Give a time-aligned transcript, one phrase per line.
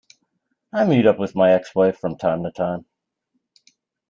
[0.73, 2.87] I meet up with my ex-wife from time to time.